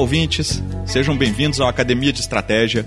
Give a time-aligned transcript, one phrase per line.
[0.00, 2.86] ouvintes, sejam bem-vindos ao Academia de Estratégia.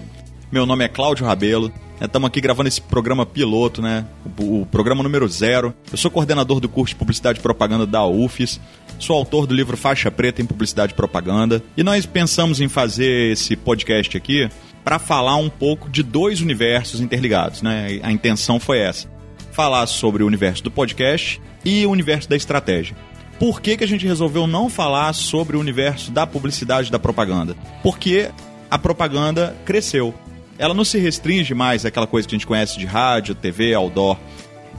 [0.51, 1.71] Meu nome é Cláudio Rabelo.
[2.01, 4.03] Estamos aqui gravando esse programa piloto, né?
[4.39, 5.75] O, o, programa número zero.
[5.91, 8.59] Eu sou coordenador do curso de Publicidade e Propaganda da UFES.
[8.97, 11.61] Sou autor do livro Faixa Preta em Publicidade e Propaganda.
[11.77, 14.49] E nós pensamos em fazer esse podcast aqui
[14.83, 17.99] para falar um pouco de dois universos interligados, né?
[18.01, 19.07] A intenção foi essa:
[19.51, 22.95] falar sobre o universo do podcast e o universo da estratégia.
[23.43, 26.97] Por que, que a gente resolveu não falar sobre o universo da publicidade e da
[26.97, 27.57] propaganda?
[27.83, 28.31] Porque
[28.71, 30.13] a propaganda cresceu.
[30.57, 34.17] Ela não se restringe mais àquela coisa que a gente conhece de rádio, TV, outdoor.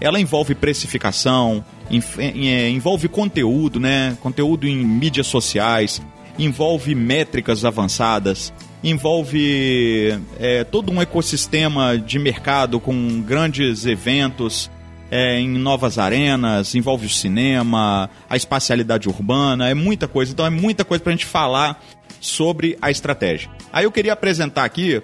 [0.01, 1.63] Ela envolve precificação,
[2.17, 4.17] é, envolve conteúdo, né?
[4.23, 6.01] Conteúdo em mídias sociais,
[6.39, 8.51] envolve métricas avançadas,
[8.83, 14.71] envolve é, todo um ecossistema de mercado com grandes eventos
[15.15, 20.33] é, em novas arenas, envolve o cinema, a espacialidade urbana, é muita coisa.
[20.33, 21.81] Então é muita coisa para a gente falar
[22.21, 23.49] sobre a estratégia.
[23.73, 25.01] Aí eu queria apresentar aqui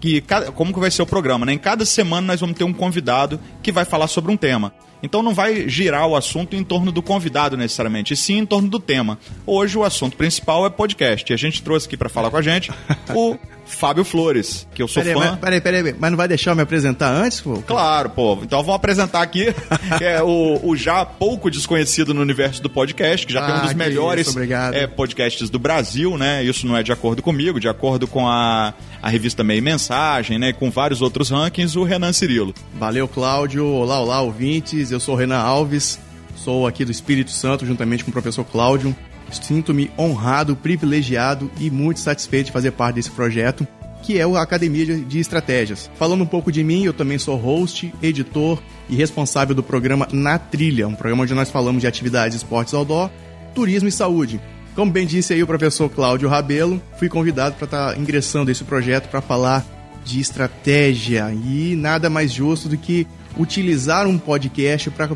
[0.00, 1.52] que como que vai ser o programa, né?
[1.52, 4.72] Em cada semana nós vamos ter um convidado que vai falar sobre um tema.
[5.02, 8.66] Então não vai girar o assunto em torno do convidado necessariamente, e sim em torno
[8.66, 9.18] do tema.
[9.46, 11.30] Hoje o assunto principal é podcast.
[11.30, 12.72] E a gente trouxe aqui para falar com a gente
[13.14, 13.36] o
[13.70, 15.30] Fábio Flores, que eu sou peraí, fã.
[15.30, 17.54] Mas, peraí, peraí, mas não vai deixar eu me apresentar antes, pô?
[17.66, 18.38] Claro, pô.
[18.42, 19.54] Então vou apresentar aqui
[20.00, 23.64] é, o, o, já pouco desconhecido no universo do podcast, que já ah, tem um
[23.66, 24.38] dos melhores isso,
[24.72, 26.44] é, podcasts do Brasil, né?
[26.44, 30.52] Isso não é de acordo comigo, de acordo com a, a revista Meio Mensagem, né?
[30.52, 32.54] Com vários outros rankings, o Renan Cirilo.
[32.74, 33.64] Valeu, Cláudio.
[33.64, 34.90] Olá, olá, ouvintes.
[34.90, 35.98] Eu sou o Renan Alves,
[36.36, 38.94] sou aqui do Espírito Santo, juntamente com o professor Cláudio.
[39.30, 43.66] Sinto-me honrado, privilegiado e muito satisfeito de fazer parte desse projeto,
[44.02, 45.90] que é a Academia de Estratégias.
[45.96, 50.38] Falando um pouco de mim, eu também sou host, editor e responsável do programa Na
[50.38, 53.10] Trilha, um programa onde nós falamos de atividades, esportes outdoor,
[53.54, 54.40] turismo e saúde.
[54.74, 58.64] Como bem disse aí o professor Cláudio Rabelo, fui convidado para estar tá ingressando nesse
[58.64, 59.66] projeto para falar
[60.04, 65.10] de estratégia e nada mais justo do que utilizar um podcast para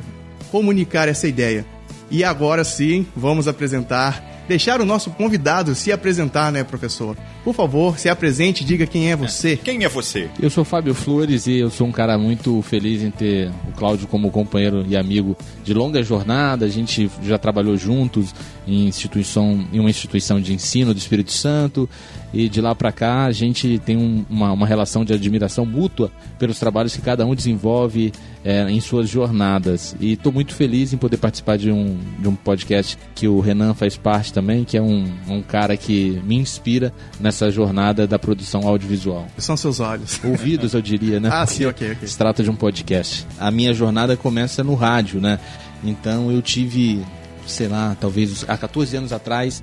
[0.51, 1.65] comunicar essa ideia.
[2.15, 7.17] E agora sim, vamos apresentar, deixar o nosso convidado se apresentar, né, professor?
[7.45, 9.53] Por favor, se apresente, diga quem é você.
[9.53, 10.31] É, quem é você?
[10.41, 14.09] Eu sou Fábio Flores e eu sou um cara muito feliz em ter o Cláudio
[14.09, 16.65] como companheiro e amigo de longa jornada.
[16.65, 18.35] A gente já trabalhou juntos
[18.67, 21.87] em instituição, em uma instituição de ensino do Espírito Santo
[22.33, 26.11] e de lá para cá a gente tem um, uma, uma relação de admiração mútua
[26.39, 28.11] pelos trabalhos que cada um desenvolve
[28.45, 29.95] é, em suas jornadas.
[30.01, 33.75] E estou muito feliz em poder participar de um, de um podcast que o Renan
[33.75, 38.67] faz parte também, que é um, um cara que me inspira nessa jornada da produção
[38.67, 39.27] audiovisual.
[39.39, 40.21] São seus olhos.
[40.25, 41.29] Ouvidos, eu diria, né?
[41.33, 42.09] ah, sim, ok, ok.
[42.09, 43.27] Se trata de um podcast.
[43.39, 45.39] A minha jornada começa no rádio, né?
[45.83, 47.05] Então eu tive,
[47.47, 49.63] sei lá, talvez há 14 anos atrás,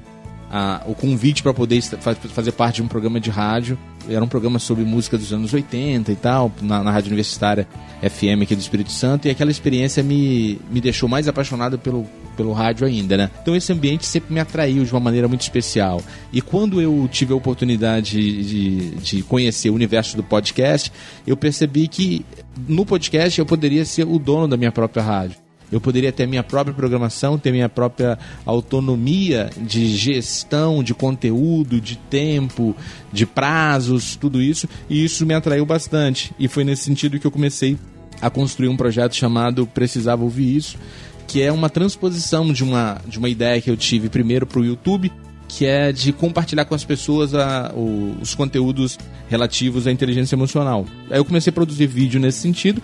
[0.51, 3.77] a, o convite para poder fazer parte de um programa de rádio.
[4.09, 7.67] Era um programa sobre música dos anos 80 e tal, na, na Rádio Universitária
[8.01, 12.07] FM aqui do Espírito Santo, e aquela experiência me, me deixou mais apaixonado pelo,
[12.41, 13.29] pelo rádio ainda, né?
[13.43, 16.01] Então esse ambiente sempre me atraiu de uma maneira muito especial.
[16.33, 20.91] E quando eu tive a oportunidade de, de conhecer o universo do podcast,
[21.27, 22.25] eu percebi que
[22.67, 25.37] no podcast eu poderia ser o dono da minha própria rádio.
[25.71, 31.95] Eu poderia ter minha própria programação, ter minha própria autonomia de gestão de conteúdo, de
[31.95, 32.75] tempo,
[33.13, 36.33] de prazos, tudo isso, e isso me atraiu bastante.
[36.37, 37.77] E foi nesse sentido que eu comecei
[38.19, 40.77] a construir um projeto chamado Precisava Ouvir Isso,
[41.27, 44.65] que é uma transposição de uma, de uma ideia que eu tive primeiro para o
[44.65, 45.11] YouTube
[45.53, 48.97] que é de compartilhar com as pessoas a, o, os conteúdos
[49.29, 50.85] relativos à inteligência emocional.
[51.09, 52.81] Aí eu comecei a produzir vídeo nesse sentido,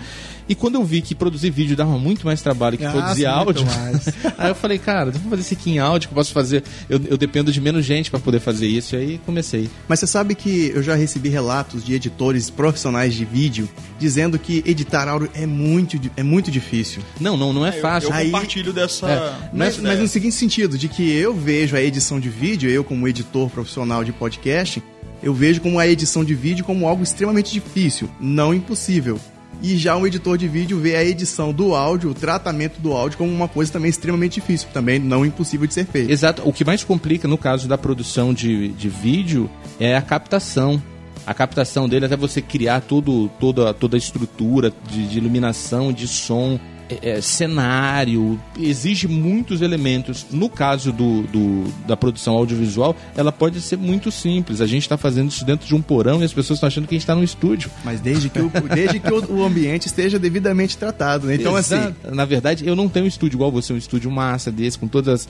[0.49, 3.65] e quando eu vi que produzir vídeo dava muito mais trabalho que ah, produzir áudio,
[4.37, 6.63] aí eu falei, cara, vou fazer isso aqui em áudio, que eu posso fazer.
[6.89, 9.69] Eu, eu dependo de menos gente para poder fazer isso, e aí comecei.
[9.87, 13.69] Mas você sabe que eu já recebi relatos de editores profissionais de vídeo
[13.99, 17.01] dizendo que editar áudio é muito, é muito difícil.
[17.19, 18.09] Não, não, não é fácil.
[18.11, 19.09] Eu, eu compartilho dessa.
[19.09, 22.69] É, mas, mas no seguinte sentido, de que eu vejo a edição de vídeo vídeo,
[22.69, 24.81] eu como editor profissional de podcast,
[25.21, 29.19] eu vejo como a edição de vídeo como algo extremamente difícil, não impossível.
[29.61, 33.17] E já um editor de vídeo vê a edição do áudio, o tratamento do áudio
[33.17, 36.11] como uma coisa também extremamente difícil, também não impossível de ser feito.
[36.11, 36.47] Exato.
[36.47, 39.49] O que mais complica no caso da produção de, de vídeo
[39.79, 40.81] é a captação.
[41.25, 46.07] A captação dele até você criar todo, toda, toda a estrutura de, de iluminação, de
[46.07, 46.57] som,
[47.01, 50.25] é, cenário, exige muitos elementos.
[50.31, 54.61] No caso do, do, da produção audiovisual, ela pode ser muito simples.
[54.61, 56.95] A gente está fazendo isso dentro de um porão e as pessoas estão achando que
[56.95, 57.69] a gente está num estúdio.
[57.83, 61.27] Mas desde que o, desde que o, ambiente esteja devidamente tratado.
[61.27, 61.35] Né?
[61.35, 61.95] Então, Exato.
[62.03, 62.15] assim.
[62.15, 65.27] Na verdade, eu não tenho um estúdio igual você, um estúdio massa desse, com todas,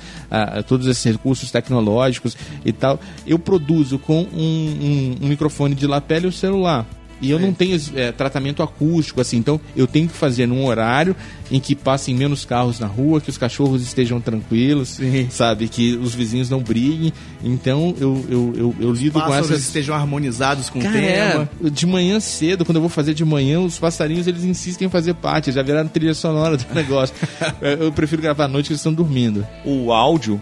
[0.68, 3.00] todos esses recursos tecnológicos e tal.
[3.25, 6.86] Eu produzo com um, um, um microfone de lapela e o celular.
[7.21, 7.41] E eu é.
[7.41, 11.15] não tenho é, tratamento acústico, assim, então eu tenho que fazer num horário
[11.49, 15.27] em que passem menos carros na rua, que os cachorros estejam tranquilos, Sim.
[15.29, 15.67] sabe?
[15.67, 17.13] Que os vizinhos não briguem.
[17.43, 19.61] Então eu, eu, eu, eu lido com essas.
[19.61, 21.49] estejam harmonizados com Cara, o tema.
[21.65, 24.89] É, de manhã cedo, quando eu vou fazer de manhã, os passarinhos eles insistem em
[24.89, 27.15] fazer parte, já viraram trilha sonora do negócio.
[27.61, 29.45] eu prefiro gravar à noite que eles estão dormindo.
[29.65, 30.41] O áudio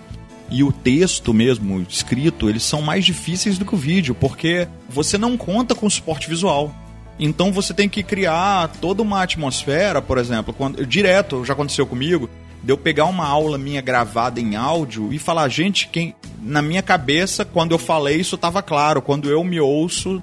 [0.50, 5.18] e o texto mesmo, escrito, eles são mais difíceis do que o vídeo, porque você
[5.18, 6.74] não conta com suporte visual.
[7.18, 12.30] Então você tem que criar toda uma atmosfera, por exemplo, quando direto já aconteceu comigo,
[12.64, 16.82] de eu pegar uma aula minha gravada em áudio e falar, gente, quem na minha
[16.82, 20.22] cabeça quando eu falei isso estava claro, quando eu me ouço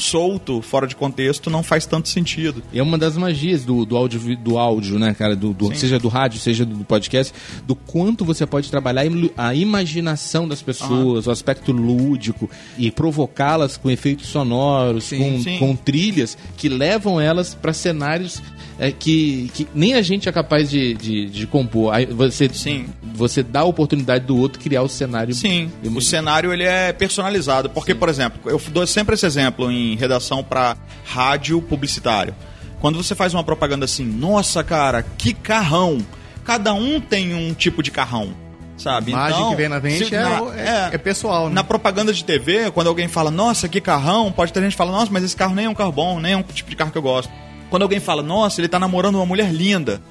[0.00, 2.62] solto, fora de contexto, não faz tanto sentido.
[2.72, 5.36] E é uma das magias do, do, áudio, do áudio, né, cara?
[5.36, 7.32] Do, do seja do rádio, seja do podcast,
[7.66, 9.04] do quanto você pode trabalhar
[9.36, 11.30] a imaginação das pessoas, uhum.
[11.30, 12.48] o aspecto lúdico
[12.78, 15.58] e provocá-las com efeitos sonoros, sim, com, sim.
[15.58, 18.42] com trilhas que levam elas para cenários
[18.80, 21.92] é, que, que nem a gente é capaz de, de, de compor.
[21.92, 22.86] Aí você, Sim.
[23.12, 25.34] você dá a oportunidade do outro criar o cenário.
[25.34, 27.68] Sim, o cenário ele é personalizado.
[27.68, 27.98] Porque, Sim.
[27.98, 32.34] por exemplo, eu dou sempre esse exemplo em redação para rádio publicitário.
[32.80, 35.98] Quando você faz uma propaganda assim, nossa cara, que carrão!
[36.42, 38.34] Cada um tem um tipo de carrão
[38.78, 39.12] sabe?
[39.12, 41.54] A imagem então, que vem na mente é, na, é, é, pessoal, né?
[41.54, 44.90] Na propaganda de TV, quando alguém fala, nossa, que carrão, pode ter gente que fala,
[44.90, 46.90] nossa, mas esse carro nem é um carro bom, nem é um tipo de carro
[46.90, 47.30] que eu gosto.
[47.70, 50.02] Quando alguém fala, nossa, ele tá namorando uma mulher linda,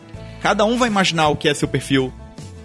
[0.42, 2.12] cada um vai imaginar o que é seu perfil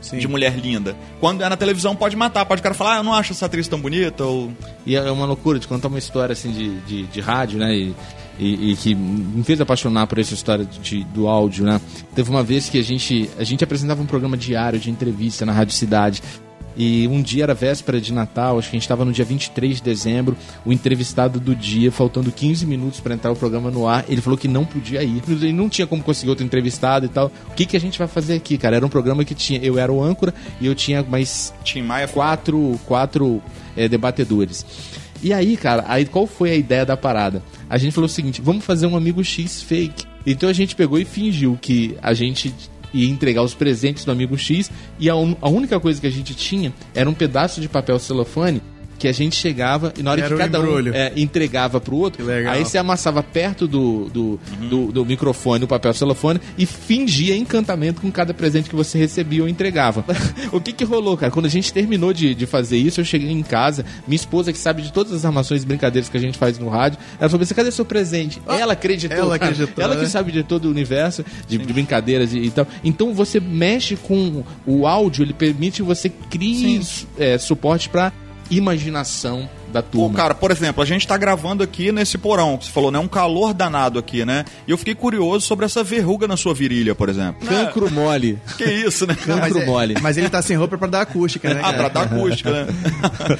[0.00, 0.18] Sim.
[0.18, 0.96] de mulher linda.
[1.18, 2.44] Quando é na televisão, pode matar.
[2.44, 4.24] Pode o cara falar, ah, eu não acho essa atriz tão bonita.
[4.24, 4.52] Ou...
[4.86, 7.74] E é uma loucura de contar uma história assim de, de, de rádio, né?
[7.74, 7.94] E,
[8.38, 11.80] e, e, que me fez apaixonar por essa história de, do áudio, né?
[12.14, 15.52] Teve uma vez que a gente, a gente apresentava um programa diário de entrevista na
[15.52, 16.22] Rádio Cidade.
[16.76, 19.76] E um dia era véspera de Natal, acho que a gente estava no dia 23
[19.76, 20.36] de dezembro.
[20.64, 24.38] O entrevistado do dia, faltando 15 minutos para entrar o programa no ar, ele falou
[24.38, 25.22] que não podia ir.
[25.28, 27.30] Ele não tinha como conseguir outro entrevistado e tal.
[27.50, 28.76] O que, que a gente vai fazer aqui, cara?
[28.76, 29.60] Era um programa que tinha.
[29.60, 31.52] Eu era o âncora e eu tinha mais
[31.84, 33.42] Maia quatro, quatro
[33.76, 34.64] é, debatedores.
[35.22, 37.42] E aí, cara, aí qual foi a ideia da parada?
[37.68, 40.04] A gente falou o seguinte: vamos fazer um amigo X fake.
[40.26, 42.54] Então a gente pegou e fingiu que a gente
[42.94, 44.70] e entregar os presentes do amigo X.
[44.98, 47.98] E a, un, a única coisa que a gente tinha era um pedaço de papel
[47.98, 48.62] celofane
[48.98, 52.24] que a gente chegava e na hora Era que cada um é, entregava pro outro,
[52.30, 54.22] aí você amassava perto do, do,
[54.60, 54.68] uhum.
[54.68, 59.42] do, do, microfone, o papel celofone, e fingia encantamento com cada presente que você recebia
[59.42, 60.04] ou entregava.
[60.52, 61.30] o que que rolou, cara?
[61.30, 64.58] Quando a gente terminou de, de fazer isso, eu cheguei em casa, minha esposa, que
[64.58, 67.42] sabe de todas as armações e brincadeiras que a gente faz no rádio, ela falou
[67.42, 68.40] assim, cadê seu presente?
[68.46, 69.16] Ah, ela acreditou.
[69.16, 69.84] Ela acreditou.
[69.84, 70.08] Ela que né?
[70.08, 72.66] sabe de todo o universo de, de brincadeiras e, e, tal.
[72.82, 76.80] Então você mexe com o áudio, ele permite que você crie
[77.18, 78.12] é, suporte para
[78.50, 80.10] imaginação da turma.
[80.10, 82.98] Pô, cara, por exemplo, a gente tá gravando aqui nesse porão, que você falou, né?
[82.98, 84.44] Um calor danado aqui, né?
[84.66, 87.46] E eu fiquei curioso sobre essa verruga na sua virilha, por exemplo.
[87.46, 88.38] Cancro mole.
[88.56, 89.14] Que isso, né?
[89.24, 89.94] Cancro mas é, mole.
[90.00, 91.60] Mas ele tá sem roupa pra dar acústica, né?
[91.62, 92.66] ah, pra dar acústica, né?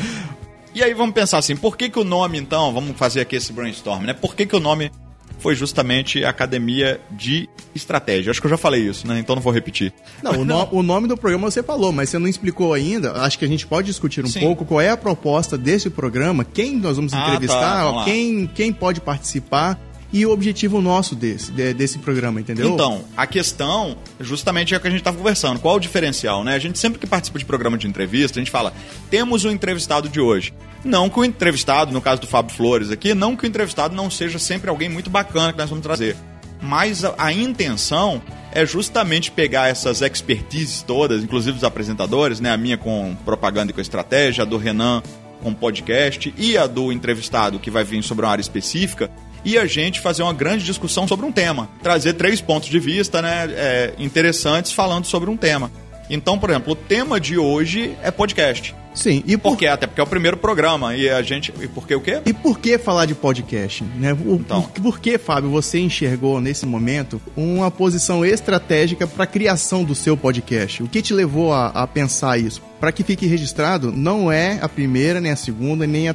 [0.74, 3.52] e aí vamos pensar assim, por que que o nome, então, vamos fazer aqui esse
[3.52, 4.12] brainstorm, né?
[4.12, 4.90] Por que que o nome
[5.38, 8.30] foi justamente a Academia de Estratégia.
[8.30, 9.18] Acho que eu já falei isso, né?
[9.18, 9.92] Então não vou repetir.
[10.22, 13.12] Não, o, no, o nome do programa você falou, mas você não explicou ainda.
[13.22, 14.40] Acho que a gente pode discutir um Sim.
[14.40, 18.72] pouco qual é a proposta desse programa, quem nós vamos ah, entrevistar, tá, quem, quem
[18.72, 19.78] pode participar
[20.14, 22.72] e o objetivo nosso desse, desse programa, entendeu?
[22.72, 25.58] Então, a questão justamente é o que a gente estava conversando.
[25.58, 26.54] Qual o diferencial, né?
[26.54, 28.72] A gente sempre que participa de programa de entrevista, a gente fala,
[29.10, 30.54] temos o um entrevistado de hoje.
[30.84, 34.10] Não que o entrevistado, no caso do Fábio Flores aqui, não que o entrevistado não
[34.10, 36.16] seja sempre alguém muito bacana que nós vamos trazer.
[36.60, 38.22] Mas a, a intenção
[38.52, 42.50] é justamente pegar essas expertises todas, inclusive dos apresentadores, né?
[42.50, 45.02] A minha com propaganda e com estratégia, a do Renan
[45.42, 49.10] com podcast e a do entrevistado que vai vir sobre uma área específica
[49.44, 51.68] e a gente fazer uma grande discussão sobre um tema.
[51.82, 55.70] Trazer três pontos de vista né, é, interessantes falando sobre um tema.
[56.08, 58.74] Então, por exemplo, o tema de hoje é podcast.
[58.94, 59.50] Sim, e por...
[59.50, 59.66] por quê?
[59.66, 61.52] Até porque é o primeiro programa e a gente.
[61.60, 62.20] E por que o quê?
[62.24, 63.82] E por que falar de podcast?
[63.96, 64.12] Né?
[64.12, 64.62] O, então.
[64.62, 69.94] por, por que, Fábio, você enxergou nesse momento uma posição estratégica para a criação do
[69.94, 70.82] seu podcast?
[70.82, 72.62] O que te levou a, a pensar isso?
[72.78, 76.14] Para que fique registrado, não é a primeira, nem a segunda, nem a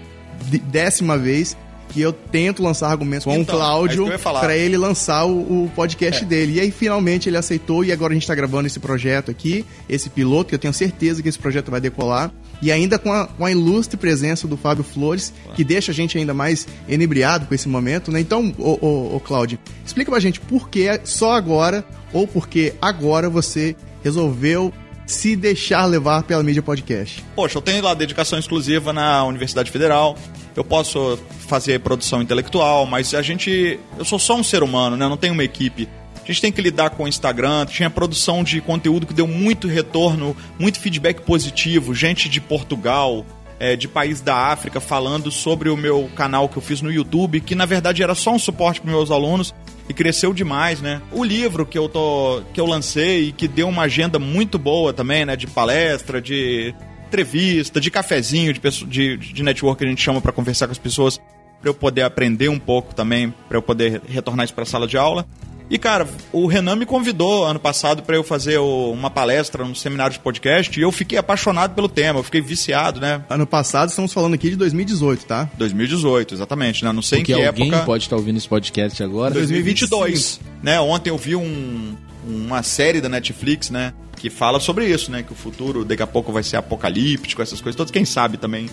[0.64, 1.58] décima vez
[1.90, 5.72] que eu tento lançar argumentos com Então, o Cláudio é pra ele lançar o, o
[5.76, 6.28] podcast É.
[6.28, 6.54] dele.
[6.54, 10.10] E aí finalmente ele aceitou e agora a gente tá gravando esse projeto aqui, esse
[10.10, 12.32] piloto, que eu tenho certeza que esse projeto vai decolar.
[12.62, 16.18] E ainda com a, com a ilustre presença do Fábio Flores, que deixa a gente
[16.18, 18.20] ainda mais enebriado com esse momento, né?
[18.20, 22.74] Então, ô, ô, ô Cláudio, explica pra gente por que só agora ou por que
[22.82, 24.74] agora você resolveu
[25.06, 27.24] se deixar levar pela mídia podcast.
[27.36, 30.16] Poxa, eu tenho lá dedicação exclusiva na Universidade Federal.
[30.56, 33.80] Eu posso fazer produção intelectual, mas a gente.
[33.98, 35.06] Eu sou só um ser humano, né?
[35.06, 35.90] Eu não tenho uma equipe.
[36.30, 37.66] A gente tem que lidar com o Instagram.
[37.66, 41.96] Tinha produção de conteúdo que deu muito retorno, muito feedback positivo.
[41.96, 43.26] Gente de Portugal,
[43.60, 47.42] é, de país da África, falando sobre o meu canal que eu fiz no YouTube,
[47.42, 49.56] que na verdade era só um suporte para meus alunos
[49.90, 51.02] e cresceu demais, né?
[51.12, 55.26] O livro que eu tô que eu lancei que deu uma agenda muito boa também,
[55.26, 56.76] né, de palestra, de
[57.08, 60.78] entrevista, de cafezinho, de de, de network que a gente chama para conversar com as
[60.78, 61.18] pessoas,
[61.60, 64.88] para eu poder aprender um pouco também, para eu poder retornar isso para a sala
[64.88, 65.26] de aula.
[65.70, 69.76] E cara, o Renan me convidou ano passado para eu fazer o- uma palestra no
[69.76, 73.24] seminário de podcast e eu fiquei apaixonado pelo tema, eu fiquei viciado, né?
[73.30, 75.48] Ano passado, estamos falando aqui de 2018, tá?
[75.60, 76.92] 2018, exatamente, né?
[76.92, 77.86] Não sei Porque em que alguém época.
[77.86, 79.32] pode estar ouvindo esse podcast agora.
[79.36, 80.80] 2022, né?
[80.82, 81.96] Ontem eu vi um-
[82.28, 83.94] uma série da Netflix, né?
[84.16, 85.22] Que fala sobre isso, né?
[85.22, 87.92] Que o futuro daqui a pouco vai ser apocalíptico, essas coisas todas.
[87.92, 88.68] Quem sabe também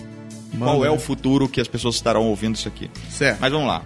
[0.57, 0.95] qual Mano, é né?
[0.95, 2.89] o futuro que as pessoas estarão ouvindo isso aqui.
[3.09, 3.37] Certo.
[3.39, 3.83] Mas vamos lá.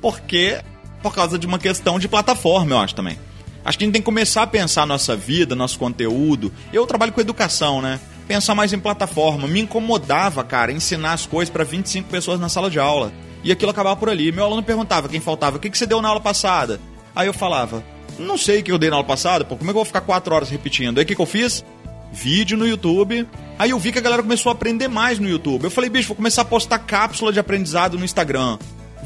[0.00, 0.58] Porque
[1.02, 3.18] por causa de uma questão de plataforma, eu acho também.
[3.64, 6.52] Acho que a gente tem que começar a pensar nossa vida, nosso conteúdo.
[6.72, 8.00] Eu trabalho com educação, né?
[8.26, 9.46] Pensar mais em plataforma.
[9.46, 13.12] Me incomodava, cara, ensinar as coisas para 25 pessoas na sala de aula.
[13.44, 14.32] E aquilo acabava por ali.
[14.32, 16.80] Meu aluno perguntava quem faltava: o que, que você deu na aula passada?
[17.14, 17.84] Aí eu falava:
[18.18, 19.84] não sei o que eu dei na aula passada, pô, como é que eu vou
[19.84, 20.98] ficar quatro horas repetindo?
[20.98, 21.64] Aí o que, que eu fiz?
[22.12, 23.26] Vídeo no YouTube.
[23.58, 25.64] Aí eu vi que a galera começou a aprender mais no YouTube.
[25.64, 28.58] Eu falei, bicho, vou começar a postar cápsula de aprendizado no Instagram.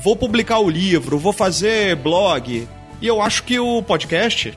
[0.02, 2.68] Vou publicar o livro, vou fazer blog.
[3.00, 4.56] E eu acho que o podcast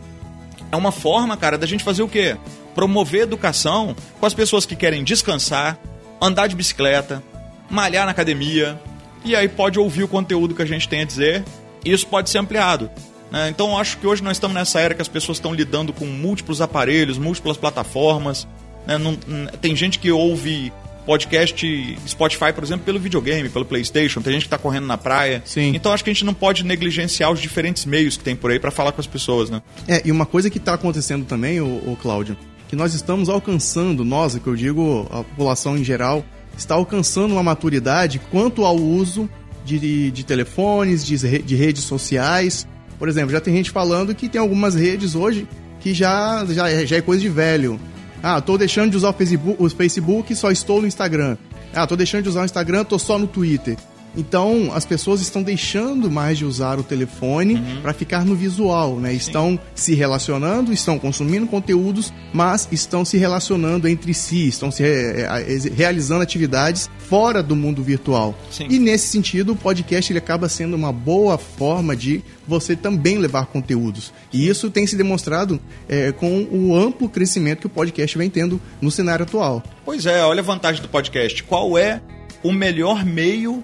[0.71, 2.37] é uma forma, cara, da gente fazer o quê?
[2.75, 5.77] Promover educação com as pessoas que querem descansar,
[6.21, 7.23] andar de bicicleta,
[7.69, 8.79] malhar na academia.
[9.25, 11.43] E aí pode ouvir o conteúdo que a gente tem a dizer.
[11.83, 12.89] E isso pode ser ampliado.
[13.31, 13.49] né?
[13.49, 16.05] Então eu acho que hoje nós estamos nessa era que as pessoas estão lidando com
[16.05, 18.47] múltiplos aparelhos, múltiplas plataformas.
[18.87, 18.97] né?
[18.97, 19.15] Não-
[19.61, 20.71] tem gente que ouve
[21.09, 24.21] podcast Spotify, por exemplo, pelo videogame, pelo PlayStation.
[24.21, 25.41] Tem gente que está correndo na praia.
[25.43, 25.71] Sim.
[25.75, 28.59] Então acho que a gente não pode negligenciar os diferentes meios que tem por aí
[28.59, 29.59] para falar com as pessoas, né?
[29.87, 32.37] É, e uma coisa que está acontecendo também, o, o Cláudio,
[32.67, 36.23] que nós estamos alcançando, nós, que eu digo a população em geral,
[36.55, 39.27] está alcançando uma maturidade quanto ao uso
[39.65, 42.67] de, de telefones, de, de redes sociais.
[42.99, 45.47] Por exemplo, já tem gente falando que tem algumas redes hoje
[45.79, 47.79] que já, já, é- já é coisa de velho.
[48.21, 51.37] Ah, tô deixando de usar o Facebook, o Facebook só estou no Instagram.
[51.73, 53.77] Ah, tô deixando de usar o Instagram, tô só no Twitter.
[54.15, 59.13] Então, as pessoas estão deixando mais de usar o telefone para ficar no visual, né?
[59.13, 65.21] Estão se relacionando, estão consumindo conteúdos, mas estão se relacionando entre si, estão se re-
[65.21, 68.35] eh, realizando atividades fora do mundo virtual.
[68.51, 68.67] Sim.
[68.69, 73.45] E nesse sentido, o podcast ele acaba sendo uma boa forma de você também levar
[73.45, 74.11] conteúdos.
[74.33, 78.59] E isso tem se demonstrado eh, com o amplo crescimento que o podcast vem tendo
[78.81, 79.63] no cenário atual.
[79.85, 81.43] Pois é, olha a vantagem do podcast.
[81.43, 82.01] Qual é
[82.41, 83.63] o melhor meio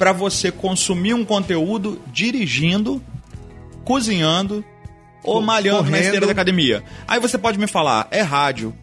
[0.00, 3.02] para você consumir um conteúdo dirigindo,
[3.84, 4.64] cozinhando
[5.22, 6.04] ou malhando na correndo.
[6.04, 6.82] esteira da academia?
[7.06, 8.74] Aí você pode me falar, é rádio.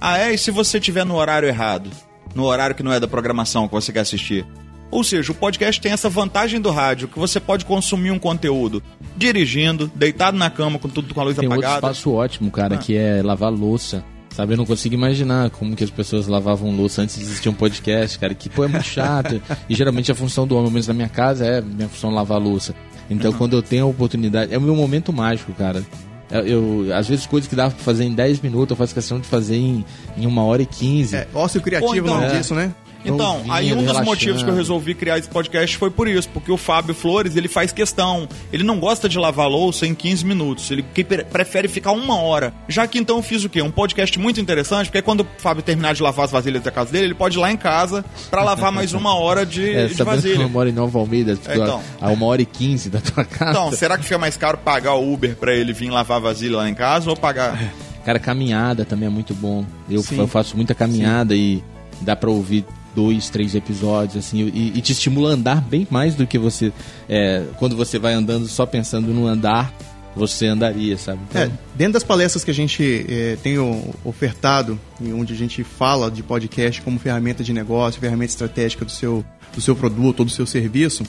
[0.00, 0.32] Ah, é?
[0.32, 1.90] E se você tiver no horário errado?
[2.34, 4.46] No horário que não é da programação que você quer assistir?
[4.90, 8.82] Ou seja, o podcast tem essa vantagem do rádio, que você pode consumir um conteúdo
[9.14, 11.74] dirigindo, deitado na cama com tudo com a luz Tem apagada.
[11.76, 12.78] espaço ótimo, cara, Ah.
[12.78, 14.02] que é lavar louça.
[14.34, 17.54] Sabe, eu não consigo imaginar como que as pessoas lavavam louça antes de existir um
[17.54, 19.40] podcast, cara, que pô, é muito chato.
[19.68, 22.40] e geralmente a função do homem, pelo menos na minha casa, é minha função lavar
[22.40, 22.74] louça.
[23.10, 23.36] Então Uhum.
[23.36, 25.82] quando eu tenho a oportunidade, é o meu momento mágico, cara.
[26.30, 26.46] Eu,
[26.86, 29.26] eu- às vezes coisas que dava pra fazer em 10 minutos, eu faço questão de
[29.26, 29.84] fazer em,
[30.16, 31.14] em uma hora e 15.
[31.14, 32.38] É, ócio criativo então- o nome É.
[32.38, 32.72] disso, né?
[33.04, 34.06] Então, ouvindo, aí um dos relaxando.
[34.06, 37.48] motivos que eu resolvi criar esse podcast foi por isso, porque o Fábio Flores, ele
[37.48, 40.82] faz questão, ele não gosta de lavar louça em 15 minutos, ele
[41.30, 42.52] prefere ficar uma hora.
[42.68, 43.60] Já que então eu fiz o quê?
[43.62, 46.92] Um podcast muito interessante, porque quando o Fábio terminar de lavar as vasilhas da casa
[46.92, 49.94] dele, ele pode ir lá em casa pra lavar mais uma hora de, É, de
[49.94, 50.42] sabendo que vasilha.
[50.42, 51.82] eu moro em Nova Almeida, É, então.
[52.00, 53.50] a uma hora e 15 da tua casa.
[53.50, 56.56] Então, será que fica mais caro pagar o Uber pra ele vir lavar a vasilha
[56.58, 57.58] lá em casa ou pagar?
[58.04, 59.64] Cara, caminhada também é muito bom.
[59.88, 60.18] Eu, Sim.
[60.18, 61.62] eu faço muita caminhada e
[62.00, 66.14] dá pra ouvir dois, três episódios, assim, e, e te estimula a andar bem mais
[66.14, 66.72] do que você.
[67.08, 69.72] é, quando você vai andando só pensando no andar,
[70.14, 71.20] você andaria, sabe?
[71.28, 73.56] Então, É, dentro das palestras que a gente eh, tem
[74.04, 79.24] ofertado, onde a gente fala de podcast como ferramenta de negócio, ferramenta estratégica do seu,
[79.54, 81.02] do seu produto ou do seu serviço,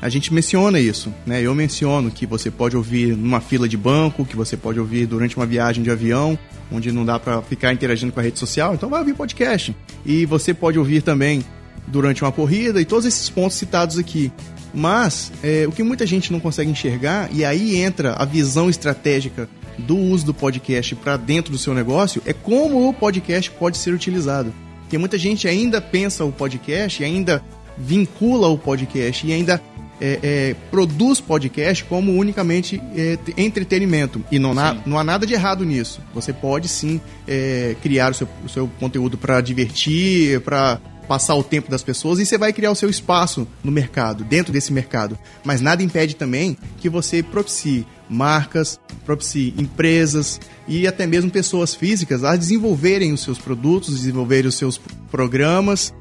[0.00, 1.42] a gente menciona isso, né?
[1.42, 5.36] Eu menciono que você pode ouvir numa fila de banco, que você pode ouvir durante
[5.36, 6.38] uma viagem de avião,
[6.70, 9.74] onde não dá para ficar interagindo com a rede social, então vai ouvir podcast.
[10.06, 11.44] E você pode ouvir também
[11.86, 14.30] durante uma corrida e todos esses pontos citados aqui.
[14.72, 19.48] Mas é, o que muita gente não consegue enxergar, e aí entra a visão estratégica
[19.78, 23.92] do uso do podcast para dentro do seu negócio, é como o podcast pode ser
[23.92, 24.52] utilizado.
[24.82, 27.42] Porque muita gente ainda pensa o podcast e ainda
[27.76, 29.62] vincula o podcast e ainda
[30.00, 34.24] é, é, produz podcast como unicamente é, entretenimento.
[34.30, 36.00] E não, na, não há nada de errado nisso.
[36.14, 41.42] Você pode sim é, criar o seu, o seu conteúdo para divertir, para passar o
[41.42, 45.18] tempo das pessoas e você vai criar o seu espaço no mercado, dentro desse mercado.
[45.42, 50.38] Mas nada impede também que você propicie marcas, propicie empresas
[50.68, 54.78] e até mesmo pessoas físicas a desenvolverem os seus produtos, desenvolverem os seus
[55.10, 55.94] programas.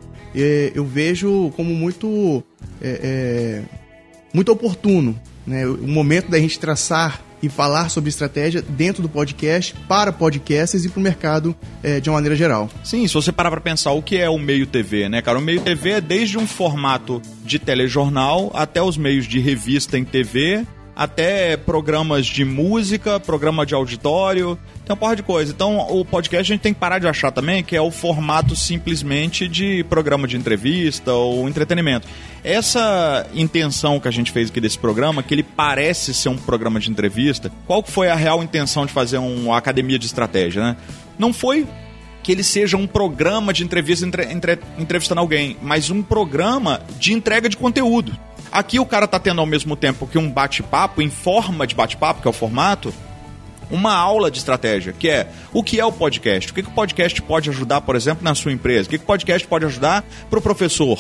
[0.76, 2.44] Eu vejo como muito,
[2.82, 3.87] é, é,
[4.38, 5.66] muito oportuno né?
[5.66, 10.90] o momento da gente traçar e falar sobre estratégia dentro do podcast, para podcasters e
[10.90, 12.70] para o mercado é, de uma maneira geral.
[12.84, 15.38] Sim, se você parar para pensar o que é o meio TV, né, cara?
[15.38, 20.04] O meio TV é desde um formato de telejornal até os meios de revista em
[20.04, 20.66] TV,
[20.98, 25.54] até programas de música, programa de auditório, tem uma porra de coisa.
[25.54, 28.56] Então, o podcast a gente tem que parar de achar também que é o formato
[28.56, 32.08] simplesmente de programa de entrevista ou entretenimento.
[32.44, 36.80] Essa intenção que a gente fez aqui desse programa, que ele parece ser um programa
[36.80, 40.78] de entrevista, qual foi a real intenção de fazer uma academia de estratégia, né?
[41.20, 41.68] Não foi
[42.24, 47.14] que ele seja um programa de entrevista entre, entre, entrevistando alguém, mas um programa de
[47.14, 48.18] entrega de conteúdo.
[48.58, 52.24] Aqui o cara tá tendo ao mesmo tempo que um bate-papo, em forma de bate-papo,
[52.24, 52.92] que é o formato,
[53.70, 56.72] uma aula de estratégia, que é o que é o podcast, o que, que o
[56.72, 60.04] podcast pode ajudar, por exemplo, na sua empresa, o que, que o podcast pode ajudar
[60.28, 60.98] para o professor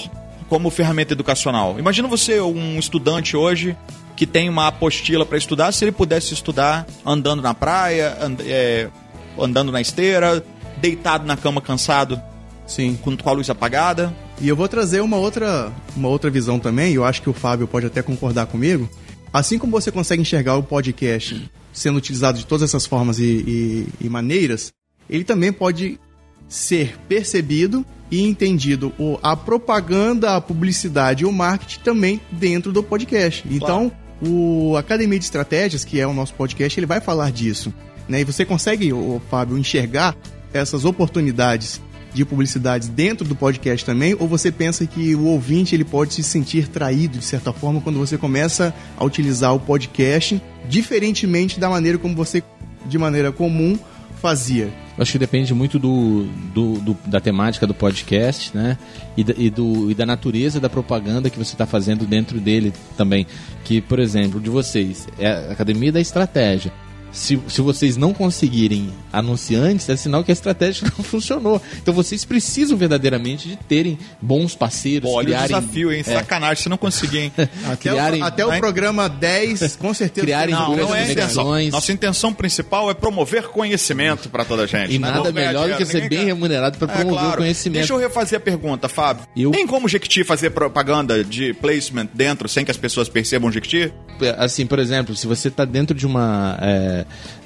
[0.47, 1.79] como ferramenta educacional.
[1.79, 3.75] Imagina você, um estudante hoje,
[4.15, 8.87] que tem uma apostila para estudar, se ele pudesse estudar andando na praia, and, é,
[9.35, 10.45] andando na esteira,
[10.79, 12.21] deitado na cama cansado,
[12.67, 12.99] Sim.
[13.01, 14.13] Com, com a luz apagada.
[14.39, 17.67] E eu vou trazer uma outra, uma outra visão também, eu acho que o Fábio
[17.67, 18.87] pode até concordar comigo.
[19.33, 23.87] Assim como você consegue enxergar o podcast sendo utilizado de todas essas formas e, e,
[24.05, 24.71] e maneiras,
[25.09, 25.99] ele também pode
[26.47, 32.81] ser percebido e entendido o, a propaganda, a publicidade e o marketing também dentro do
[32.81, 33.43] podcast.
[33.49, 37.73] Então, o Academia de Estratégias, que é o nosso podcast, ele vai falar disso.
[38.07, 38.21] Né?
[38.21, 40.15] E você consegue, o Fábio, enxergar
[40.53, 41.81] essas oportunidades
[42.13, 44.15] de publicidades dentro do podcast também?
[44.19, 47.99] Ou você pensa que o ouvinte ele pode se sentir traído de certa forma quando
[47.99, 52.43] você começa a utilizar o podcast diferentemente da maneira como você,
[52.85, 53.77] de maneira comum,
[54.21, 54.71] fazia?
[54.97, 58.77] acho que depende muito do, do, do, da temática do podcast, né?
[59.15, 62.73] E da, e, do, e da natureza da propaganda que você está fazendo dentro dele
[62.97, 63.27] também.
[63.63, 66.73] Que, por exemplo, de vocês, é a Academia da Estratégia
[67.11, 71.61] se, se vocês não conseguirem anunciantes, é sinal que a estratégia não funcionou.
[71.77, 75.09] Então vocês precisam verdadeiramente de terem bons parceiros.
[75.09, 75.99] Olha criarem, o desafio, hein?
[76.01, 76.03] É.
[76.03, 77.31] Sacanagem se não conseguirem.
[77.65, 80.25] até criarem, o, até o programa 10, com certeza.
[80.25, 81.47] Criarem não, não é intenção.
[81.69, 84.93] Nossa intenção principal é promover conhecimento para toda a gente.
[84.93, 85.09] E né?
[85.09, 87.33] nada melhor do que ser bem remunerado para é, promover claro.
[87.33, 87.79] o conhecimento.
[87.79, 89.25] Deixa eu refazer a pergunta, Fábio.
[89.35, 89.51] Eu...
[89.51, 93.93] Tem como Jequiti fazer propaganda de placement dentro sem que as pessoas percebam Jequiti?
[94.37, 96.57] Assim, por exemplo, se você está dentro de uma...
[96.61, 96.96] É,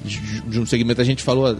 [0.04, 1.00] de, de, um segmento.
[1.00, 1.56] A gente falou,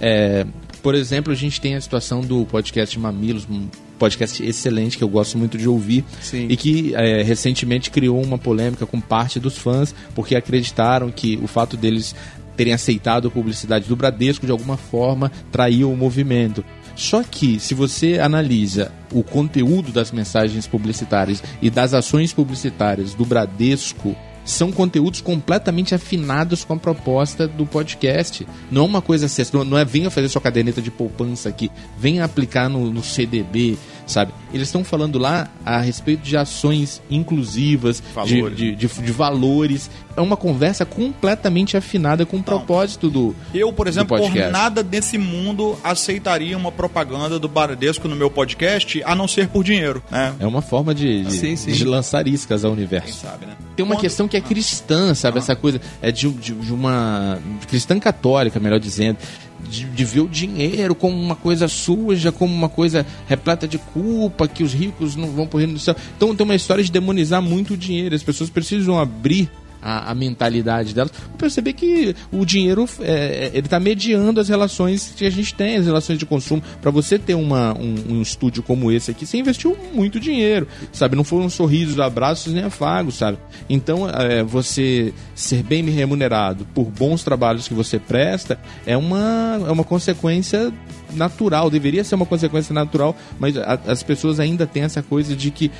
[0.00, 0.46] é,
[0.82, 5.08] por exemplo, a gente tem a situação do podcast Mamilos, um podcast excelente que eu
[5.08, 6.46] gosto muito de ouvir Sim.
[6.48, 11.46] e que é, recentemente criou uma polêmica com parte dos fãs porque acreditaram que o
[11.46, 12.14] fato deles
[12.56, 16.64] terem aceitado a publicidade do Bradesco de alguma forma traiu o movimento.
[16.96, 23.24] Só que, se você analisa o conteúdo das mensagens publicitárias e das ações publicitárias do
[23.24, 28.46] Bradesco são conteúdos completamente afinados com a proposta do podcast.
[28.70, 32.24] Não é uma coisa assim, não é venha fazer sua caderneta de poupança aqui, venha
[32.24, 34.32] aplicar no, no CDB, sabe?
[34.52, 38.56] Eles estão falando lá a respeito de ações inclusivas, valores.
[38.56, 39.90] De, de, de, de, valores.
[40.16, 43.36] É uma conversa completamente afinada com o propósito do.
[43.52, 49.02] Eu, por exemplo, por nada desse mundo aceitaria uma propaganda do Bradesco no meu podcast,
[49.04, 50.02] a não ser por dinheiro.
[50.10, 50.34] Né?
[50.38, 51.72] É uma forma de, sim, sim.
[51.72, 53.06] de lançar iscas ao universo.
[53.06, 53.56] Quem sabe, né?
[53.76, 54.00] Tem uma Quando...
[54.00, 55.36] questão que é cristã, sabe?
[55.36, 55.40] Ah.
[55.40, 55.80] Essa coisa.
[56.00, 57.38] É de, de, de uma.
[57.68, 59.18] cristã católica, melhor dizendo
[59.60, 64.48] de, de, ver o dinheiro como uma coisa suja, como uma coisa repleta de culpa,
[64.48, 65.96] que os ricos não vão por reino do céu.
[66.16, 68.14] Então tem uma história de demonizar muito o dinheiro.
[68.14, 73.78] As pessoas precisam abrir a, a mentalidade delas, perceber que o dinheiro é, ele está
[73.78, 76.62] mediando as relações que a gente tem, as relações de consumo.
[76.80, 81.16] Para você ter uma, um, um, estúdio como esse aqui, você investiu muito dinheiro, sabe?
[81.16, 83.38] Não foram sorrisos, abraços nem afagos, sabe?
[83.68, 89.70] Então, é, você ser bem remunerado por bons trabalhos que você presta é uma, é
[89.70, 90.72] uma consequência
[91.12, 95.50] natural, deveria ser uma consequência natural, mas a, as pessoas ainda têm essa coisa de
[95.50, 95.70] que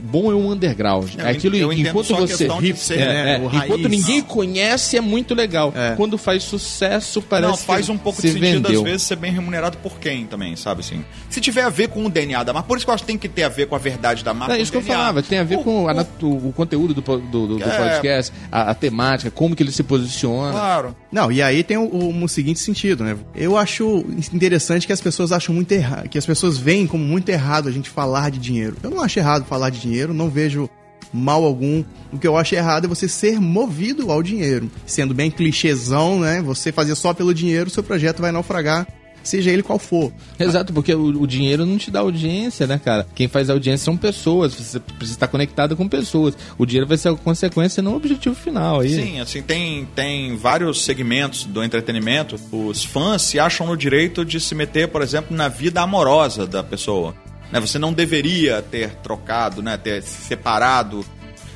[0.00, 1.10] bom é um underground.
[1.16, 3.34] Eu, Aquilo eu enquanto você hipster, é, né?
[3.52, 5.72] é, enquanto ninguém conhece é muito legal.
[5.76, 5.94] É.
[5.96, 8.80] Quando faz sucesso parece Não, faz um pouco se de sentido vendeu.
[8.80, 11.04] às vezes ser bem remunerado por quem também, sabe assim?
[11.30, 13.06] Se tiver a ver com o DNA da marca, por isso que eu acho que
[13.08, 14.56] tem que ter a ver com a verdade da marca.
[14.56, 16.94] É isso que eu falava, tem a ver O- com a o- natu- o, conteúdo
[16.94, 17.76] do, do, do- do É.
[17.78, 20.52] podcast, a, a temática, como que ele se posiciona.
[20.52, 20.96] Claro.
[21.10, 23.16] Não, e aí tem o, o- o seguinte sentido, né?
[23.34, 27.28] Eu acho interessante que as pessoas acham muito errado, que as pessoas veem como muito
[27.28, 28.76] errado a gente falar de dinheiro.
[28.82, 30.68] Eu não acho errado falar de dinheiro, não vejo
[31.12, 31.84] mal algum.
[32.12, 34.70] O que eu acho errado é você ser movido ao dinheiro.
[34.86, 36.40] Sendo bem clichêzão, né?
[36.42, 38.86] Você fazer só pelo dinheiro, seu projeto vai naufragar,
[39.22, 40.12] seja ele qual for.
[40.38, 43.06] Exato, porque o, o dinheiro não te dá audiência, né, cara?
[43.14, 46.36] Quem faz audiência são pessoas, você precisa estar conectado com pessoas.
[46.58, 48.80] O dinheiro vai ser a consequência, não o objetivo final.
[48.80, 48.94] Aí.
[48.94, 52.36] Sim, assim, tem, tem vários segmentos do entretenimento.
[52.50, 56.62] Os fãs se acham no direito de se meter, por exemplo, na vida amorosa da
[56.62, 57.14] pessoa.
[57.52, 61.04] Né, Você não deveria ter trocado, né, ter se separado.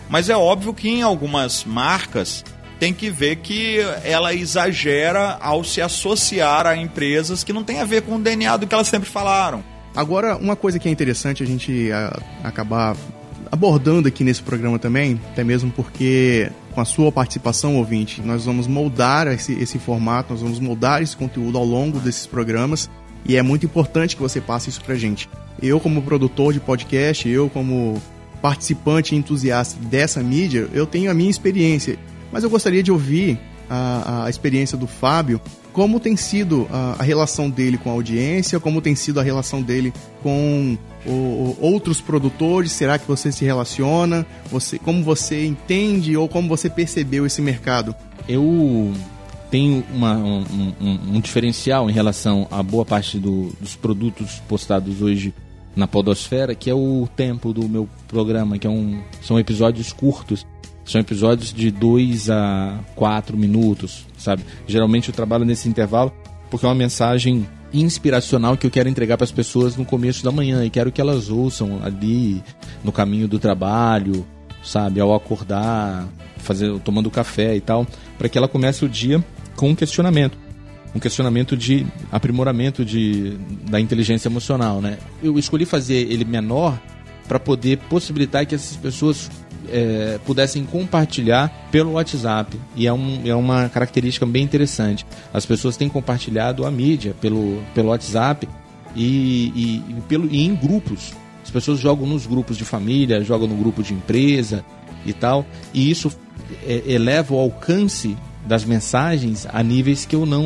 [0.09, 2.45] Mas é óbvio que em algumas marcas
[2.79, 7.85] tem que ver que ela exagera ao se associar a empresas que não tem a
[7.85, 9.65] ver com o DNA do que elas sempre falaram.
[9.97, 12.95] Agora, uma coisa que é interessante a gente a- acabar
[13.51, 18.67] abordando aqui nesse programa também, até mesmo porque com a sua participação, ouvinte, nós vamos
[18.67, 22.91] moldar esse, esse formato, nós vamos moldar esse conteúdo ao longo desses programas
[23.29, 25.29] e é muito importante que você passe isso pra gente.
[25.63, 28.01] Eu, como produtor de podcast, eu, como
[28.43, 31.99] participante e entusiasta dessa mídia, eu tenho a minha experiência,
[32.31, 35.41] mas eu gostaria de ouvir a, a experiência do Fábio,
[35.73, 39.61] como tem sido a, a relação dele com a audiência, como tem sido a relação
[39.61, 46.17] dele com o- o- outros produtores, será que você se relaciona, você, como você entende
[46.17, 47.95] ou como você percebeu esse mercado?
[48.29, 48.93] Eu
[49.51, 50.45] tenho uma- um,
[50.81, 55.33] um- um diferencial em relação a boa parte do- dos produtos postados hoje
[55.75, 60.47] na Podosfera, que é o tempo do meu programa, que é um, são episódios curtos.
[60.85, 64.45] São episódios de 2 a 4 minutos, sabe?
[64.69, 66.13] Geralmente eu trabalho nesse intervalo
[66.49, 70.31] porque é uma mensagem inspiracional que eu quero entregar para as pessoas no começo da
[70.31, 72.41] manhã e quero que elas ouçam ali
[72.85, 74.25] no caminho do trabalho,
[74.67, 76.07] sabe, ao acordar,
[76.39, 77.87] fazer, tomando café e tal,
[78.19, 79.25] para que ela comece o dia
[79.55, 80.37] com um questionamento,
[80.95, 83.37] um questionamento de aprimoramento de,
[83.69, 84.99] da inteligência emocional, né?
[85.23, 86.79] Eu escolhi fazer ele menor
[87.27, 89.31] para poder possibilitar que essas pessoas
[89.69, 92.59] é, pudessem compartilhar pelo WhatsApp.
[92.75, 95.05] E é, um, é uma característica bem interessante.
[95.33, 98.49] As pessoas têm compartilhado a mídia pelo, pelo WhatsApp
[98.95, 101.13] e, e, e pelo, e em grupos.
[101.47, 104.65] As pessoas jogam nos grupos de família, jogam no grupo de empresa
[105.07, 105.47] e tal.
[105.73, 106.11] E isso
[106.67, 110.45] é, eleva o alcance das mensagens a níveis que eu não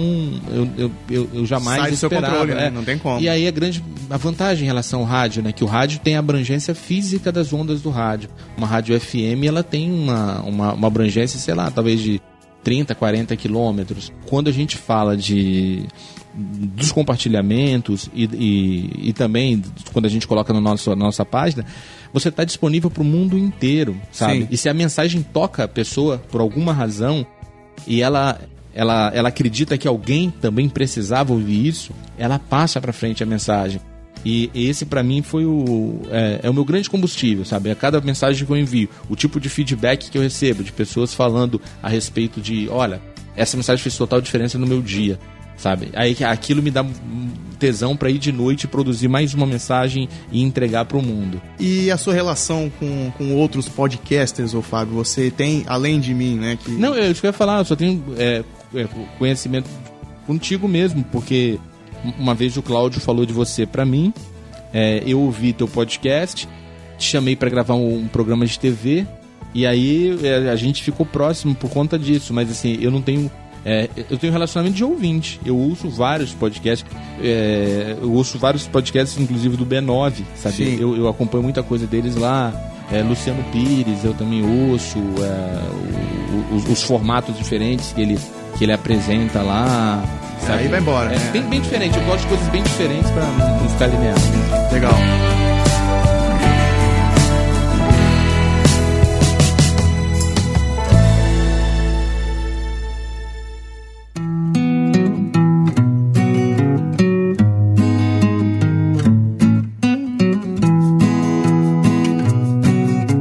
[0.48, 2.36] eu, eu, eu, eu jamais Sai do seu esperava.
[2.36, 2.66] controle, né?
[2.66, 2.70] é.
[2.70, 3.18] Não tem como.
[3.18, 6.16] E aí a grande a vantagem em relação ao rádio, né, que o rádio tem
[6.16, 8.28] a abrangência física das ondas do rádio.
[8.58, 12.20] Uma rádio FM, ela tem uma, uma, uma abrangência, sei lá, talvez de
[12.62, 14.12] 30, 40 quilômetros.
[14.26, 15.86] Quando a gente fala de
[16.32, 19.60] dos compartilhamentos e, e, e também
[19.92, 21.66] quando a gente coloca no nosso, na nossa página,
[22.12, 24.42] você está disponível para o mundo inteiro, sabe?
[24.42, 24.48] Sim.
[24.50, 27.26] E se a mensagem toca a pessoa por alguma razão
[27.86, 28.38] e ela
[28.72, 33.80] ela, ela acredita que alguém também precisava ouvir isso, ela passa para frente a mensagem.
[34.24, 37.70] E esse para mim foi o é, é o meu grande combustível, sabe?
[37.70, 41.14] A cada mensagem que eu envio, o tipo de feedback que eu recebo de pessoas
[41.14, 43.00] falando a respeito de, olha,
[43.37, 45.18] essa mensagem fez total diferença no meu dia,
[45.56, 45.90] sabe?
[45.94, 46.85] Aí aquilo me dá
[47.59, 51.40] tesão para ir de noite produzir mais uma mensagem e entregar para o mundo.
[51.59, 54.94] E a sua relação com, com outros podcasters, ô Fábio?
[54.94, 56.59] Você tem, além de mim, né?
[56.62, 56.70] Que...
[56.70, 58.42] Não, é que eu ia falar, eu só tenho é,
[58.74, 59.68] é, conhecimento
[60.26, 61.59] contigo mesmo, porque
[62.18, 64.12] uma vez o Cláudio falou de você pra mim,
[64.72, 66.48] é, eu ouvi teu podcast,
[66.98, 69.06] te chamei pra gravar um, um programa de TV,
[69.54, 73.30] e aí é, a gente ficou próximo por conta disso, mas assim, eu não tenho.
[73.64, 75.40] é, eu tenho relacionamento de ouvinte.
[75.44, 76.88] Eu ouço vários podcasts.
[77.22, 80.78] é, eu ouço vários podcasts, inclusive do B9, sabe?
[80.80, 82.52] Eu, eu acompanho muita coisa deles lá.
[82.92, 84.98] É, Luciano Pires, eu também ouço.
[84.98, 85.70] é,
[86.52, 88.18] o- os, os formatos diferentes que ele,
[88.56, 90.02] que ele apresenta lá.
[90.40, 90.62] Sabe?
[90.62, 91.12] Aí vai embora.
[91.12, 91.31] É, é.
[91.31, 91.96] Bem, bem, diferente.
[91.96, 94.16] Eu gosto de coisas bem diferentes para não ficar linear.
[94.72, 94.92] Legal.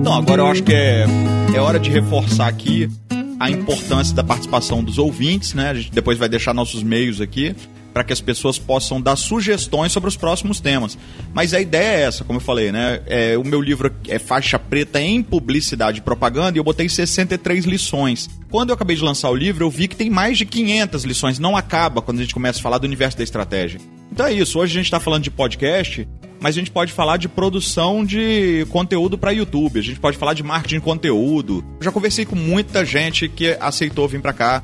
[0.10, 1.06] então agora eu acho que é,
[1.54, 2.90] é hora de reforçar aqui
[3.40, 5.70] a importância da participação dos ouvintes, né?
[5.70, 7.56] A gente depois vai deixar nossos meios aqui
[7.94, 10.98] para que as pessoas possam dar sugestões sobre os próximos temas.
[11.34, 13.02] Mas a ideia é essa, como eu falei, né?
[13.08, 17.66] É, o meu livro é faixa preta em publicidade e propaganda e eu botei 63
[17.66, 18.30] lições.
[18.52, 21.40] Quando eu acabei de lançar o livro, eu vi que tem mais de 500 lições.
[21.40, 23.80] Não acaba quando a gente começa a falar do universo da estratégia.
[24.12, 24.60] Então é isso.
[24.60, 26.08] Hoje a gente está falando de podcast,
[26.40, 29.80] mas a gente pode falar de produção de conteúdo para YouTube.
[29.80, 31.64] A gente pode falar de marketing de conteúdo.
[31.80, 34.64] Eu já conversei com muita gente que aceitou vir para cá.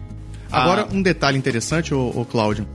[0.51, 2.65] Agora, ah, um detalhe interessante, ô, ô Cláudio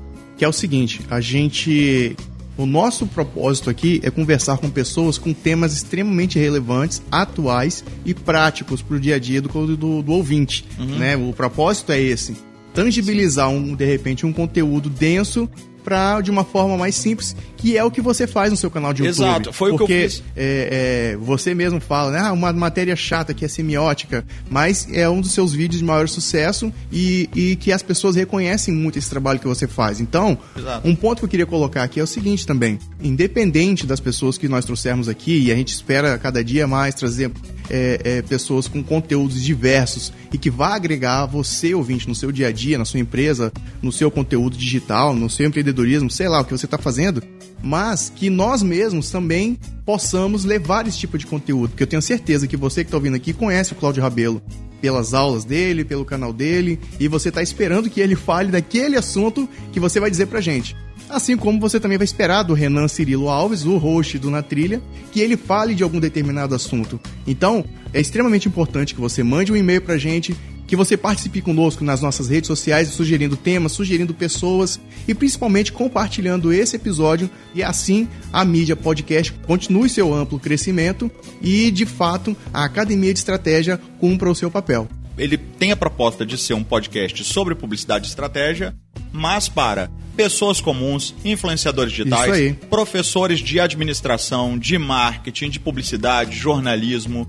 [0.40, 2.16] que é o seguinte: a gente.
[2.56, 8.82] O nosso propósito aqui é conversar com pessoas com temas extremamente relevantes, atuais e práticos
[8.82, 10.66] para o dia a dia do, do, do ouvinte.
[10.78, 10.98] Uhum.
[10.98, 11.16] Né?
[11.16, 12.36] O propósito é esse:
[12.74, 15.48] tangibilizar, um, de repente, um conteúdo denso
[15.80, 18.92] pra, de uma forma mais simples, que é o que você faz no seu canal
[18.92, 19.26] de YouTube.
[19.26, 20.22] Exato, foi Porque, o que eu fiz.
[20.36, 22.18] É, é, você mesmo fala, né?
[22.20, 26.08] Ah, uma matéria chata que é semiótica, mas é um dos seus vídeos de maior
[26.08, 30.00] sucesso e, e que as pessoas reconhecem muito esse trabalho que você faz.
[30.00, 30.86] Então, Exato.
[30.88, 34.48] um ponto que eu queria colocar aqui é o seguinte também: independente das pessoas que
[34.48, 37.30] nós trouxermos aqui, e a gente espera cada dia mais trazer
[37.70, 42.48] é, é, pessoas com conteúdos diversos e que vai agregar você, ouvinte, no seu dia
[42.48, 45.69] a dia, na sua empresa, no seu conteúdo digital, no seu empreendedorismo,
[46.10, 47.22] sei lá o que você está fazendo,
[47.62, 52.46] mas que nós mesmos também possamos levar esse tipo de conteúdo, porque eu tenho certeza
[52.46, 54.42] que você que está ouvindo aqui conhece o Cláudio Rabelo
[54.80, 59.48] pelas aulas dele, pelo canal dele, e você está esperando que ele fale daquele assunto
[59.72, 60.74] que você vai dizer pra gente.
[61.08, 64.80] Assim como você também vai esperar do Renan Cirilo Alves, o host do Na Trilha,
[65.10, 67.00] que ele fale de algum determinado assunto.
[67.26, 70.36] Então, é extremamente importante que você mande um e-mail pra gente,
[70.70, 74.78] que você participe conosco nas nossas redes sociais, sugerindo temas, sugerindo pessoas
[75.08, 81.10] e principalmente compartilhando esse episódio e assim a mídia podcast continue seu amplo crescimento
[81.42, 84.88] e, de fato, a Academia de Estratégia cumpra o seu papel.
[85.18, 88.72] Ele tem a proposta de ser um podcast sobre publicidade e estratégia,
[89.12, 97.26] mas para pessoas comuns, influenciadores digitais, professores de administração, de marketing, de publicidade, jornalismo,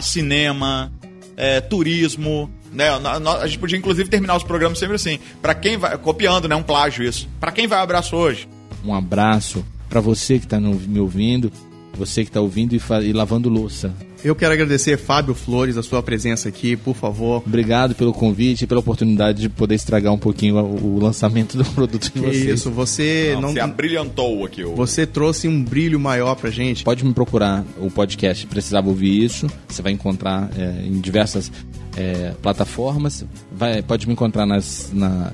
[0.00, 0.92] cinema,
[1.36, 2.50] é, turismo.
[2.72, 2.88] Né?
[2.88, 5.18] A gente podia inclusive terminar os programas sempre assim.
[5.40, 5.96] Para quem vai.
[5.98, 6.56] Copiando, né?
[6.56, 7.28] Um plágio isso.
[7.38, 8.48] Para quem vai abraço hoje?
[8.84, 11.52] Um abraço para você que está me ouvindo,
[11.96, 13.94] você que está ouvindo e, e lavando louça.
[14.24, 17.42] Eu quero agradecer, Fábio Flores, a sua presença aqui, por favor.
[17.44, 22.08] Obrigado pelo convite e pela oportunidade de poder estragar um pouquinho o lançamento do produto
[22.14, 22.60] de vocês.
[22.60, 23.52] Isso, você não, não...
[23.52, 24.64] Você abrilhantou aqui.
[24.64, 24.76] O...
[24.76, 26.84] Você trouxe um brilho maior pra gente.
[26.84, 29.48] Pode me procurar o podcast Precisava Ouvir Isso.
[29.68, 31.50] Você vai encontrar é, em diversas
[31.96, 33.24] é, plataformas.
[33.50, 35.32] Vai, pode me encontrar nas, na,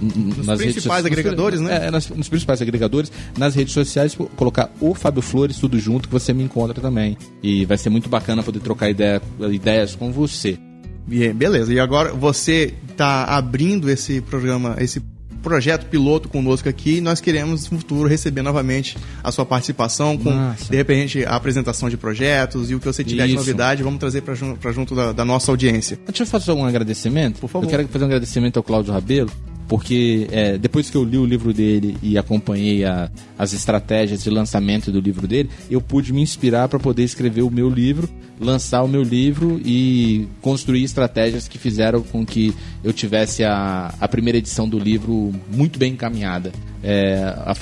[0.00, 1.86] nos nas principais redes, agregadores, nos, né?
[1.86, 6.12] É, nas, nos principais agregadores, nas redes sociais, colocar o Fábio Flores tudo junto que
[6.12, 7.16] você me encontra também.
[7.42, 9.20] E vai ser muito bacana poder trocar ideia,
[9.50, 10.58] ideias com você.
[11.06, 15.02] Beleza, e agora você está abrindo esse programa, esse
[15.44, 20.30] projeto piloto conosco aqui e nós queremos no futuro receber novamente a sua participação com,
[20.30, 20.70] Nossa.
[20.70, 23.32] de repente, a apresentação de projetos e o que você tiver Isso.
[23.32, 25.98] de novidade, vamos trazer para junto, junto da, da, nossa audiência.
[26.06, 27.40] Deixa eu fazer algum agradecimento?
[27.40, 27.66] Por favor.
[27.66, 29.30] Eu quero fazer um agradecimento ao Cláudio Rabelo,
[29.68, 34.30] porque é, depois que eu li o livro dele e acompanhei a, as estratégias de
[34.30, 38.08] lançamento do livro dele, eu pude me inspirar para poder escrever o meu livro,
[38.40, 44.08] lançar o meu livro e construir estratégias que fizeram com que eu tivesse a, a
[44.08, 46.52] primeira edição do livro muito bem encaminhada.
[46.82, 47.54] É, a,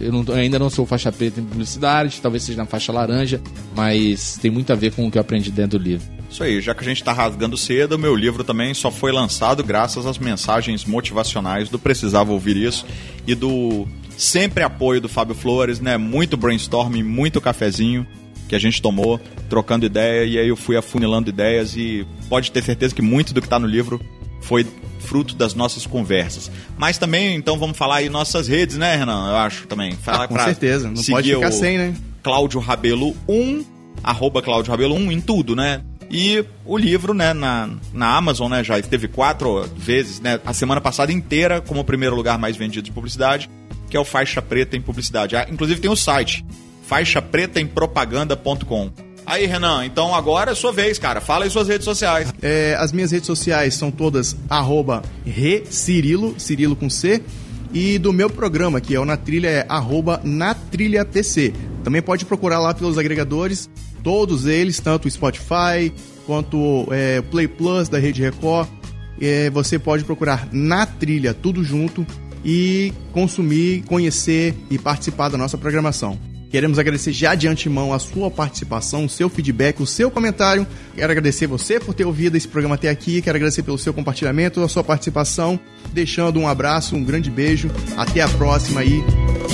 [0.00, 3.40] eu, não, eu, ainda não sou faixa preta em publicidade, talvez seja na faixa laranja,
[3.74, 6.06] mas tem muito a ver com o que eu aprendi dentro do livro.
[6.30, 9.64] Isso aí, já que a gente está rasgando cedo, meu livro também só foi lançado
[9.64, 12.86] graças às mensagens motivacionais do Precisava Ouvir Isso
[13.26, 15.96] e do sempre apoio do Fábio Flores, né?
[15.96, 18.06] Muito brainstorming, muito cafezinho
[18.50, 22.64] que a gente tomou, trocando ideia, e aí eu fui afunilando ideias e pode ter
[22.64, 24.00] certeza que muito do que está no livro
[24.40, 24.66] foi
[24.98, 26.50] fruto das nossas conversas.
[26.76, 29.28] Mas também, então, vamos falar aí nossas redes, né, Renan?
[29.28, 29.92] Eu acho também.
[29.92, 31.94] Fala ah, com certeza, não pode ficar sem, né?
[32.24, 33.64] Cláudio Rabelo 1,
[34.02, 35.82] arroba Cláudio Rabelo 1 em tudo, né?
[36.10, 40.80] E o livro, né, na, na Amazon, né, já esteve quatro vezes, né, a semana
[40.80, 43.48] passada inteira como o primeiro lugar mais vendido de publicidade,
[43.88, 45.36] que é o Faixa Preta em Publicidade.
[45.36, 46.44] Ah, inclusive tem o site,
[46.90, 48.90] faixapretaempropaganda.com.
[49.24, 51.20] Aí, Renan, então agora é sua vez, cara.
[51.20, 52.34] Fala aí suas redes sociais.
[52.42, 55.02] É, as minhas redes sociais são todas arroba
[55.70, 57.22] Cirilo, Cirilo com C.
[57.72, 61.54] E do meu programa, que é o Na Trilha, é arroba na trilha PC.
[61.84, 63.70] Também pode procurar lá pelos agregadores
[64.02, 65.92] todos eles, tanto o Spotify
[66.26, 68.68] quanto é, Play Plus da Rede Record.
[69.20, 72.04] É, você pode procurar na trilha tudo junto
[72.44, 76.18] e consumir, conhecer e participar da nossa programação.
[76.50, 80.66] Queremos agradecer já de antemão a sua participação, o seu feedback, o seu comentário.
[80.96, 83.22] Quero agradecer você por ter ouvido esse programa até aqui.
[83.22, 85.58] Quero agradecer pelo seu compartilhamento, a sua participação.
[85.92, 87.70] Deixando um abraço, um grande beijo.
[87.96, 89.02] Até a próxima aí.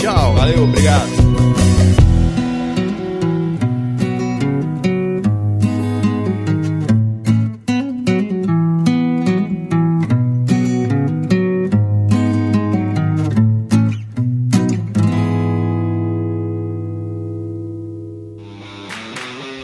[0.01, 0.35] Tchau.
[0.35, 1.26] Valeu, obrigado.